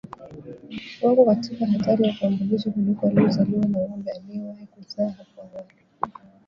[1.01, 5.75] wako katika hatari ya kuambukizwa kuliko waliozaliwa na ng'ombe aliyewahi kuzaa hapo awali